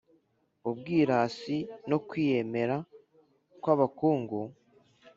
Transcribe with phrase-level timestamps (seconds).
[0.69, 1.57] Ubwirasi
[1.87, 2.77] n’ukwiyemera
[3.61, 4.39] kw’abakungu